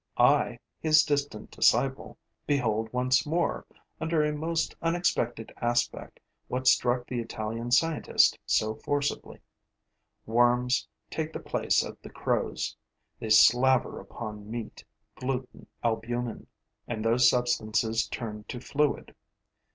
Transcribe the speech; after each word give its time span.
I, 0.17 0.57
his 0.79 1.03
distant 1.03 1.51
disciple, 1.51 2.17
behold 2.47 2.91
once 2.91 3.23
more, 3.23 3.67
under 3.99 4.23
a 4.25 4.33
most 4.33 4.73
unexpected 4.81 5.53
aspect, 5.57 6.19
what 6.47 6.65
struck 6.65 7.05
the 7.05 7.19
Italian 7.19 7.69
scientist 7.69 8.39
so 8.47 8.73
forcibly. 8.73 9.41
Worms 10.25 10.87
take 11.11 11.31
the 11.31 11.39
place 11.39 11.83
of 11.83 12.01
the 12.01 12.09
crows. 12.09 12.75
They 13.19 13.29
slaver 13.29 13.99
upon 13.99 14.49
meat, 14.49 14.83
gluten, 15.17 15.67
albumen; 15.83 16.47
and 16.87 17.05
those 17.05 17.29
substances 17.29 18.07
turn 18.07 18.43
to 18.45 18.59
fluid. 18.59 19.13